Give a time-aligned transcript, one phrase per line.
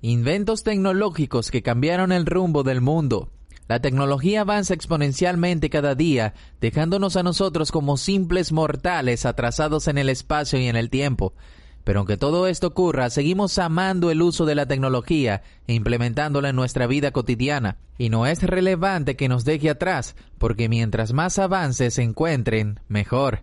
[0.00, 3.30] Inventos tecnológicos que cambiaron el rumbo del mundo.
[3.66, 10.08] La tecnología avanza exponencialmente cada día, dejándonos a nosotros como simples mortales atrasados en el
[10.08, 11.34] espacio y en el tiempo.
[11.82, 16.56] Pero aunque todo esto ocurra, seguimos amando el uso de la tecnología e implementándola en
[16.56, 17.78] nuestra vida cotidiana.
[17.98, 23.42] Y no es relevante que nos deje atrás, porque mientras más avances se encuentren, mejor.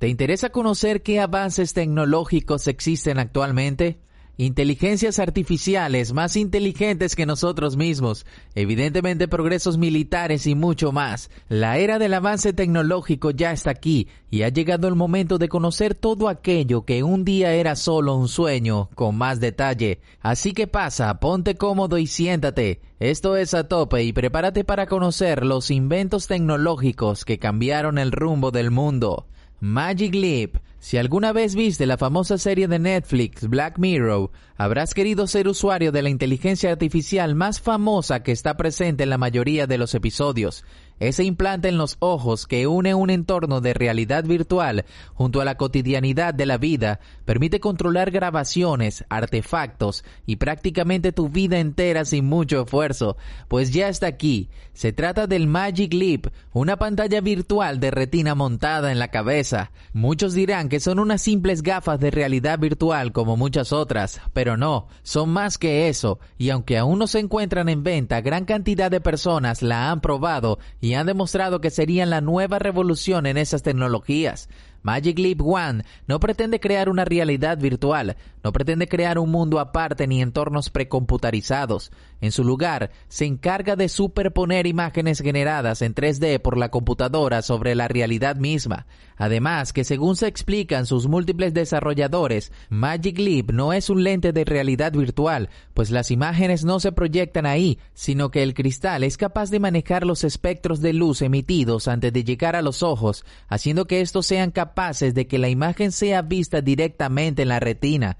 [0.00, 4.00] ¿Te interesa conocer qué avances tecnológicos existen actualmente?
[4.36, 11.30] Inteligencias artificiales más inteligentes que nosotros mismos, evidentemente progresos militares y mucho más.
[11.48, 15.94] La era del avance tecnológico ya está aquí y ha llegado el momento de conocer
[15.94, 20.00] todo aquello que un día era solo un sueño con más detalle.
[20.20, 22.80] Así que pasa, ponte cómodo y siéntate.
[22.98, 28.50] Esto es a tope y prepárate para conocer los inventos tecnológicos que cambiaron el rumbo
[28.50, 29.26] del mundo.
[29.60, 30.56] Magic Leap.
[30.78, 35.90] Si alguna vez viste la famosa serie de Netflix Black Mirror, habrás querido ser usuario
[35.90, 40.64] de la inteligencia artificial más famosa que está presente en la mayoría de los episodios.
[40.98, 45.56] Ese implante en los ojos que une un entorno de realidad virtual junto a la
[45.56, 52.62] cotidianidad de la vida permite controlar grabaciones, artefactos y prácticamente tu vida entera sin mucho
[52.62, 53.16] esfuerzo,
[53.48, 54.48] pues ya está aquí.
[54.72, 59.72] Se trata del Magic Leap, una pantalla virtual de retina montada en la cabeza.
[59.92, 64.88] Muchos dirán que son unas simples gafas de realidad virtual como muchas otras, pero no,
[65.02, 69.00] son más que eso, y aunque aún no se encuentran en venta, gran cantidad de
[69.00, 70.58] personas la han probado
[70.94, 74.48] han demostrado que serían la nueva revolución en esas tecnologías.
[74.86, 80.06] Magic Leap One no pretende crear una realidad virtual, no pretende crear un mundo aparte
[80.06, 81.90] ni entornos precomputarizados.
[82.20, 87.74] En su lugar, se encarga de superponer imágenes generadas en 3D por la computadora sobre
[87.74, 88.86] la realidad misma.
[89.16, 94.44] Además, que según se explican sus múltiples desarrolladores, Magic Leap no es un lente de
[94.44, 99.50] realidad virtual, pues las imágenes no se proyectan ahí, sino que el cristal es capaz
[99.50, 104.00] de manejar los espectros de luz emitidos antes de llegar a los ojos, haciendo que
[104.00, 104.75] estos sean capaces
[105.14, 108.16] de que la imagen sea vista directamente en la retina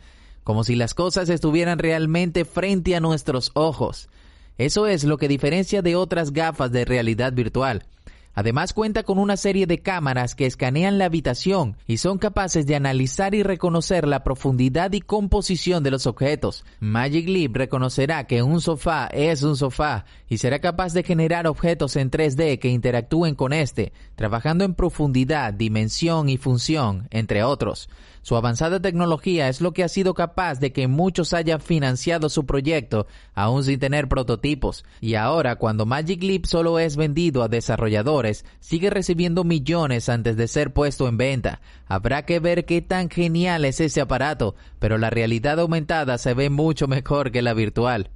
[0.46, 4.08] como si las cosas estuvieran realmente frente a nuestros ojos.
[4.58, 7.84] Eso es lo que diferencia de otras gafas de realidad virtual.
[8.38, 12.76] Además cuenta con una serie de cámaras que escanean la habitación y son capaces de
[12.76, 16.62] analizar y reconocer la profundidad y composición de los objetos.
[16.78, 21.96] Magic Leap reconocerá que un sofá es un sofá y será capaz de generar objetos
[21.96, 27.88] en 3D que interactúen con este, trabajando en profundidad, dimensión y función, entre otros.
[28.26, 32.44] Su avanzada tecnología es lo que ha sido capaz de que muchos hayan financiado su
[32.44, 38.25] proyecto, aún sin tener prototipos, y ahora cuando Magic Leap solo es vendido a desarrolladores,
[38.60, 41.60] sigue recibiendo millones antes de ser puesto en venta.
[41.86, 46.50] Habrá que ver qué tan genial es ese aparato, pero la realidad aumentada se ve
[46.50, 48.10] mucho mejor que la virtual.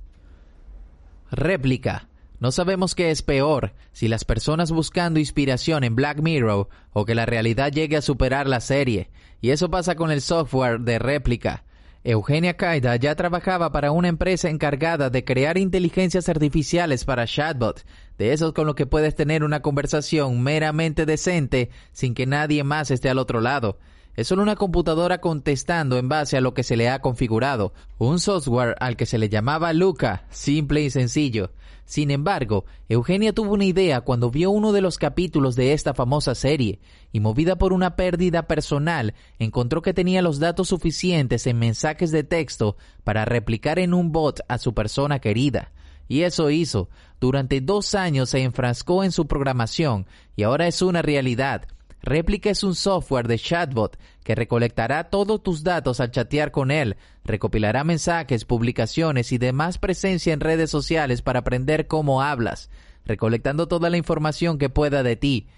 [1.30, 2.08] Réplica.
[2.40, 7.14] No sabemos qué es peor, si las personas buscando inspiración en Black Mirror o que
[7.14, 9.10] la realidad llegue a superar la serie.
[9.42, 11.64] Y eso pasa con el software de réplica.
[12.02, 17.84] Eugenia Kaida ya trabajaba para una empresa encargada de crear inteligencias artificiales para chatbot,
[18.16, 22.90] de esos con los que puedes tener una conversación meramente decente sin que nadie más
[22.90, 23.78] esté al otro lado.
[24.16, 28.18] Es solo una computadora contestando en base a lo que se le ha configurado, un
[28.18, 31.52] software al que se le llamaba Luca, simple y sencillo.
[31.84, 36.34] Sin embargo, Eugenia tuvo una idea cuando vio uno de los capítulos de esta famosa
[36.34, 36.78] serie,
[37.12, 42.22] y movida por una pérdida personal, encontró que tenía los datos suficientes en mensajes de
[42.22, 45.72] texto para replicar en un bot a su persona querida.
[46.06, 46.90] Y eso hizo.
[47.20, 50.06] Durante dos años se enfrascó en su programación,
[50.36, 51.66] y ahora es una realidad.
[52.02, 56.96] Réplica es un software de chatbot que recolectará todos tus datos al chatear con él,
[57.24, 62.70] recopilará mensajes, publicaciones y demás presencia en redes sociales para aprender cómo hablas,
[63.04, 65.48] recolectando toda la información que pueda de ti,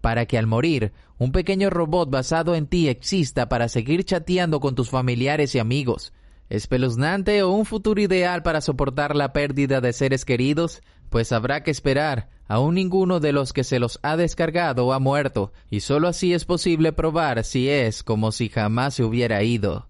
[0.00, 4.74] para que al morir un pequeño robot basado en ti exista para seguir chateando con
[4.74, 6.12] tus familiares y amigos.
[6.48, 10.80] ¿Espeluznante o un futuro ideal para soportar la pérdida de seres queridos?
[11.10, 12.30] Pues habrá que esperar.
[12.48, 16.46] Aún ninguno de los que se los ha descargado ha muerto, y sólo así es
[16.46, 19.86] posible probar si es como si jamás se hubiera ido.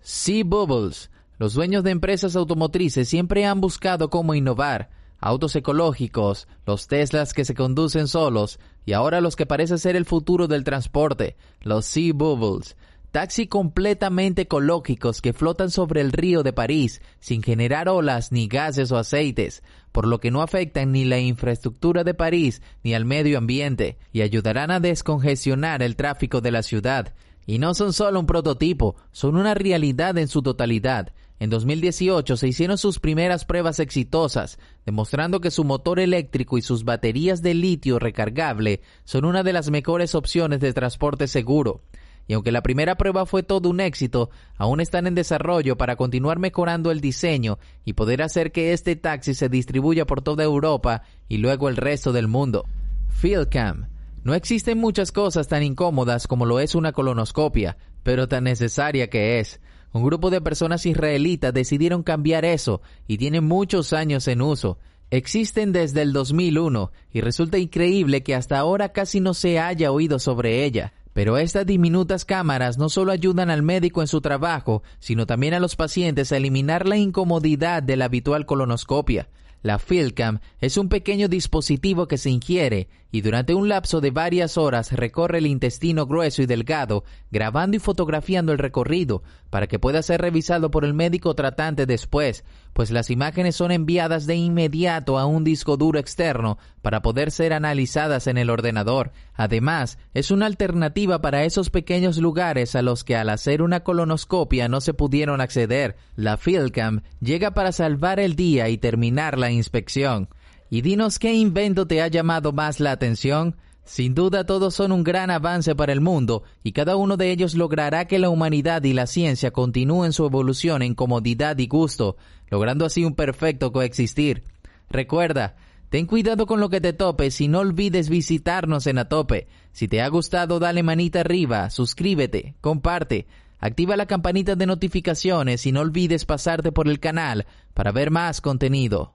[0.00, 1.10] Sea Bubbles.
[1.36, 4.88] Los dueños de empresas automotrices siempre han buscado cómo innovar.
[5.20, 10.06] Autos ecológicos, los Teslas que se conducen solos y ahora los que parece ser el
[10.06, 12.76] futuro del transporte, los Sea Bubbles.
[13.10, 18.92] Taxi completamente ecológicos que flotan sobre el río de París sin generar olas ni gases
[18.92, 19.62] o aceites,
[19.92, 24.20] por lo que no afectan ni la infraestructura de París ni al medio ambiente y
[24.20, 27.14] ayudarán a descongestionar el tráfico de la ciudad.
[27.46, 31.14] Y no son solo un prototipo, son una realidad en su totalidad.
[31.40, 36.84] En 2018 se hicieron sus primeras pruebas exitosas, demostrando que su motor eléctrico y sus
[36.84, 41.80] baterías de litio recargable son una de las mejores opciones de transporte seguro
[42.28, 44.28] y aunque la primera prueba fue todo un éxito,
[44.58, 49.32] aún están en desarrollo para continuar mejorando el diseño y poder hacer que este taxi
[49.32, 52.66] se distribuya por toda Europa y luego el resto del mundo.
[53.08, 53.88] Fieldcam.
[54.24, 59.40] No existen muchas cosas tan incómodas como lo es una colonoscopia, pero tan necesaria que
[59.40, 59.58] es.
[59.92, 64.78] Un grupo de personas israelitas decidieron cambiar eso y tienen muchos años en uso.
[65.10, 70.18] Existen desde el 2001 y resulta increíble que hasta ahora casi no se haya oído
[70.18, 70.92] sobre ella.
[71.18, 75.58] Pero estas diminutas cámaras no solo ayudan al médico en su trabajo, sino también a
[75.58, 79.28] los pacientes a eliminar la incomodidad de la habitual colonoscopia.
[79.60, 84.56] La Fieldcam es un pequeño dispositivo que se ingiere y durante un lapso de varias
[84.56, 90.02] horas recorre el intestino grueso y delgado, grabando y fotografiando el recorrido para que pueda
[90.02, 92.44] ser revisado por el médico tratante después,
[92.78, 97.52] pues las imágenes son enviadas de inmediato a un disco duro externo para poder ser
[97.52, 99.10] analizadas en el ordenador.
[99.34, 104.68] Además, es una alternativa para esos pequeños lugares a los que al hacer una colonoscopia
[104.68, 105.96] no se pudieron acceder.
[106.14, 110.28] La Fieldcam llega para salvar el día y terminar la inspección.
[110.70, 113.56] Y dinos qué invento te ha llamado más la atención.
[113.88, 117.54] Sin duda todos son un gran avance para el mundo y cada uno de ellos
[117.54, 122.18] logrará que la humanidad y la ciencia continúen su evolución en comodidad y gusto,
[122.50, 124.44] logrando así un perfecto coexistir.
[124.90, 125.56] Recuerda,
[125.88, 129.48] ten cuidado con lo que te topes y no olvides visitarnos en Atope.
[129.72, 133.26] Si te ha gustado dale manita arriba, suscríbete, comparte,
[133.58, 138.42] activa la campanita de notificaciones y no olvides pasarte por el canal para ver más
[138.42, 139.14] contenido.